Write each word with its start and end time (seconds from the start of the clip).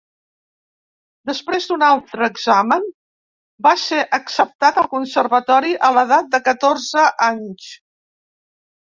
Després 1.29 1.65
d'una 1.71 1.89
altra 1.95 2.29
examen, 2.35 2.87
va 3.67 3.73
ser 3.81 3.99
acceptat 4.19 4.79
al 4.83 4.87
Conservatori 4.95 5.75
a 5.89 5.93
l'edat 5.99 6.33
de 6.33 6.41
catorze 6.49 7.05
anys. 7.29 7.69